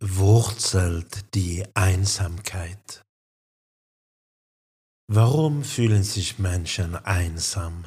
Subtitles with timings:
[0.00, 3.02] macht die Einsamkeit?
[5.10, 7.84] Warum fühlen sich Menschen einsam?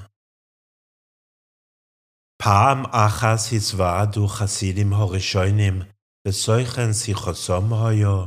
[2.44, 5.82] פעם אחת הצוועדו חסידים הראשונים
[6.28, 8.26] בסויכן שיחוסום היו.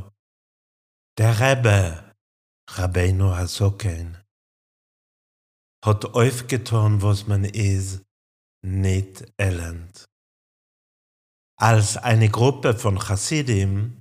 [1.19, 2.13] Der Rebbe,
[2.69, 4.17] Rabbeinu Hasoken,
[5.85, 8.01] hat aufgetan, was man ist,
[8.63, 10.05] nicht elend.
[11.62, 14.00] Als eine Gruppe von Chassidim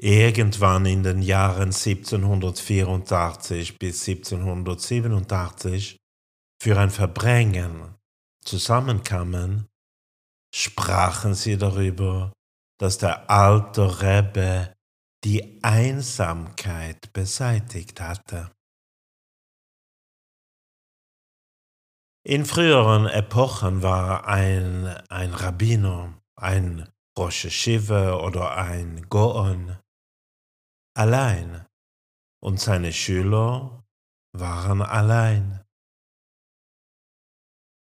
[0.00, 5.98] irgendwann in den Jahren 1784 bis 1787
[6.58, 7.94] für ein Verbringen
[8.42, 9.66] zusammenkamen,
[10.54, 12.32] sprachen sie darüber,
[12.80, 14.72] dass der alte Rebbe
[15.24, 18.50] die Einsamkeit beseitigt hatte.
[22.26, 29.78] In früheren Epochen war ein, ein Rabbiner, ein Rosh Shiva oder ein Goon
[30.94, 31.66] allein
[32.42, 33.84] und seine Schüler
[34.32, 35.64] waren allein.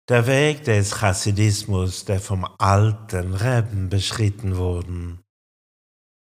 [0.09, 5.23] Der Weg des Chassidismus, der vom alten Reben beschritten wurde,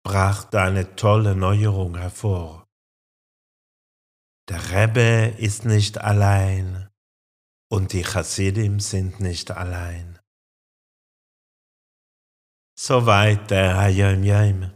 [0.05, 2.69] brachte eine tolle Neuerung hervor.
[4.48, 6.91] Der Rebbe ist nicht allein
[7.70, 10.20] und die Chassidim sind nicht allein.
[12.83, 14.75] Soweit der Hayom Yom.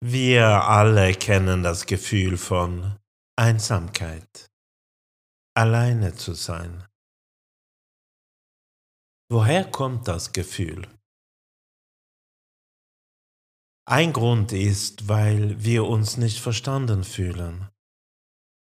[0.00, 2.96] Wir alle kennen das Gefühl von
[3.36, 4.46] Einsamkeit
[5.56, 6.86] alleine zu sein.
[9.28, 10.86] Woher kommt das Gefühl?
[13.84, 17.68] Ein Grund ist, weil wir uns nicht verstanden fühlen.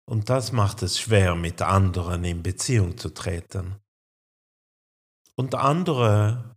[0.10, 3.82] Und das macht es schwer, mit anderen in Beziehung zu treten.
[5.36, 6.55] Und andere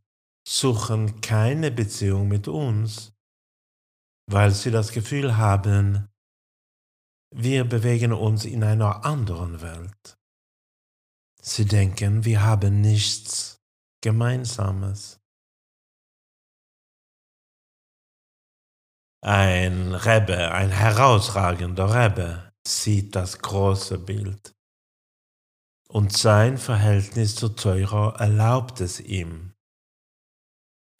[0.48, 3.12] suchen keine Beziehung mit uns,
[4.30, 6.08] weil sie das Gefühl haben,
[7.34, 10.16] wir bewegen uns in einer anderen Welt.
[11.42, 13.60] Sie denken, wir haben nichts
[14.02, 15.20] Gemeinsames.
[19.20, 24.54] Ein Rebbe, ein herausragender Rebbe, sieht das große Bild.
[25.88, 29.47] Und sein Verhältnis zu Teurer erlaubt es ihm,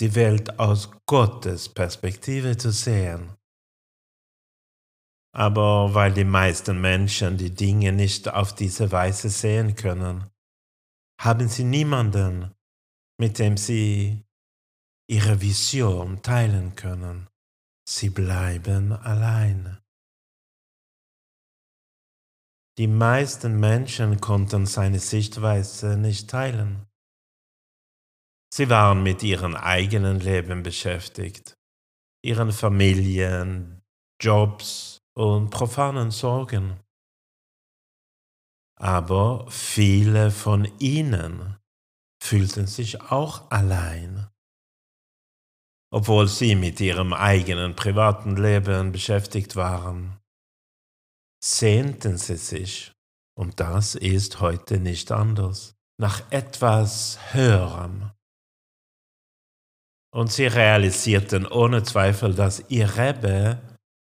[0.01, 3.35] die Welt aus Gottes Perspektive zu sehen.
[5.35, 10.31] Aber weil die meisten Menschen die Dinge nicht auf diese Weise sehen können,
[11.21, 12.55] haben sie niemanden,
[13.21, 14.25] mit dem sie
[15.11, 17.29] ihre Vision teilen können.
[17.89, 19.79] Sie bleiben allein.
[22.79, 26.87] Die meisten Menschen konnten seine Sichtweise nicht teilen.
[28.59, 31.57] Sie waren mit ihrem eigenen Leben beschäftigt,
[32.23, 33.83] ihren Familien,
[34.21, 36.79] Jobs und profanen Sorgen
[38.79, 41.59] aber viele von ihnen
[42.23, 44.29] fühlten sich auch allein.
[45.91, 50.21] Obwohl sie mit ihrem eigenen privaten Leben beschäftigt waren,
[51.43, 52.93] sehnten sie sich,
[53.37, 58.11] und das ist heute nicht anders, nach etwas Höherem.
[60.11, 63.61] Und sie realisierten ohne Zweifel, dass ihr Rebbe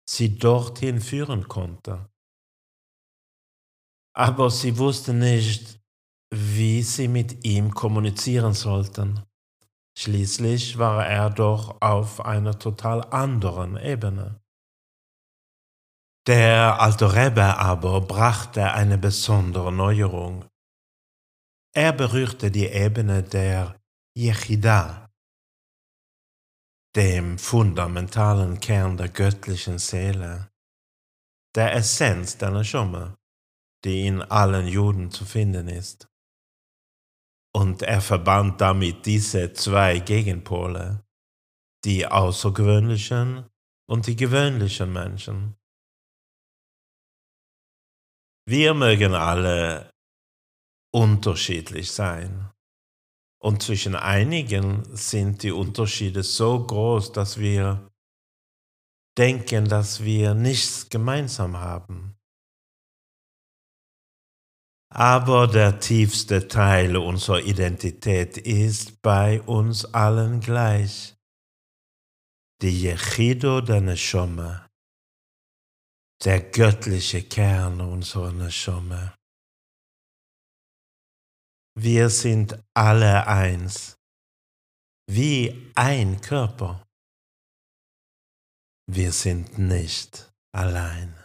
[0.08, 2.12] sie dorthin führen konnte
[4.14, 5.80] aber sie wussten nicht,
[6.34, 9.22] wie sie mit ihm kommunizieren sollten.
[9.98, 14.40] Schließlich war er doch auf einer total anderen Ebene.
[16.26, 20.44] Der alte Rebbe aber brachte eine besondere Neuerung.
[21.74, 23.80] Er berührte die Ebene der
[24.16, 25.10] Yechida,
[26.96, 30.50] dem fundamentalen Kern der göttlichen Seele,
[31.54, 33.16] der Essenz der Neshama
[33.84, 36.08] die in allen Juden zu finden ist.
[37.54, 41.04] Und er verband damit diese zwei Gegenpole,
[41.84, 43.46] die außergewöhnlichen
[43.88, 45.56] und die gewöhnlichen Menschen.
[48.48, 49.92] Wir mögen alle
[50.92, 52.51] unterschiedlich sein.
[53.42, 57.90] Und zwischen einigen sind die Unterschiede so groß, dass wir
[59.18, 62.16] denken, dass wir nichts gemeinsam haben.
[64.90, 71.16] Aber der tiefste Teil unserer Identität ist bei uns allen gleich.
[72.60, 74.68] Die Yechido der Neshome,
[76.24, 79.14] der göttliche Kern unserer Neshome.
[81.74, 83.96] Wir sind alle eins,
[85.08, 86.86] wie ein Körper.
[88.86, 91.21] Wir sind nicht allein.